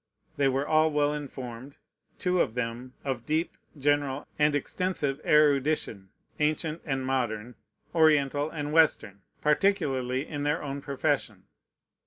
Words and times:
They 0.35 0.47
were 0.47 0.67
all 0.67 0.89
well 0.89 1.13
informed; 1.13 1.75
two 2.17 2.41
of 2.41 2.55
them 2.55 2.93
of 3.05 3.27
deep, 3.27 3.55
general, 3.77 4.25
and 4.39 4.55
extensive 4.55 5.21
erudition, 5.23 6.09
ancient 6.39 6.81
and 6.85 7.05
modern, 7.05 7.53
Oriental 7.93 8.49
and 8.49 8.73
Western, 8.73 9.21
particularly 9.41 10.27
in 10.27 10.41
their 10.41 10.63
own 10.63 10.81
profession. 10.81 11.43